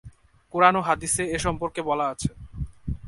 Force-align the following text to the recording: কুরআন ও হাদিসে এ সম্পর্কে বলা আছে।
কুরআন 0.53 0.75
ও 0.75 0.81
হাদিসে 0.81 1.23
এ 1.35 1.37
সম্পর্কে 1.39 1.81
বলা 1.81 2.05
আছে। 2.09 2.29